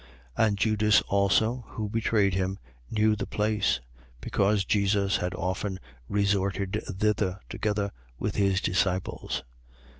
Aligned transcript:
18:2. 0.35 0.47
And 0.47 0.57
Judas 0.57 1.01
also, 1.09 1.65
who 1.67 1.87
betrayed 1.87 2.33
him, 2.33 2.57
knew 2.89 3.15
the 3.15 3.27
place: 3.27 3.81
because 4.19 4.65
Jesus 4.65 5.17
had 5.17 5.35
often 5.35 5.79
resorted 6.09 6.81
thither 6.87 7.39
together 7.49 7.91
with 8.17 8.35
his 8.35 8.61
disciples. 8.61 9.43